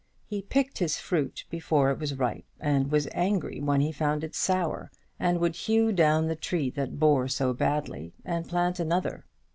He 0.25 0.41
picked 0.41 0.79
his 0.79 0.97
fruit 0.97 1.45
before 1.51 1.91
it 1.91 1.99
was 1.99 2.15
ripe, 2.17 2.45
and 2.59 2.89
was 2.91 3.07
angry 3.11 3.61
when 3.61 3.81
he 3.81 3.91
found 3.91 4.23
it 4.23 4.33
sour, 4.33 4.89
and 5.19 5.39
would 5.39 5.55
hew 5.55 5.91
down 5.91 6.25
the 6.25 6.35
tree 6.35 6.71
that 6.71 6.97
bore 6.97 7.27
so 7.27 7.53
badly, 7.53 8.15
and 8.25 8.49
plant 8.49 8.79
another. 8.79 9.25